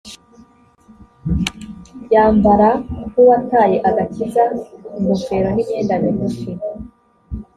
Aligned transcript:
yambara 2.13 2.69
nk’uwataye 3.07 3.77
agakiza 3.89 4.43
ingofero 4.99 5.47
n’imyenda 5.51 5.93
migufi 6.03 6.51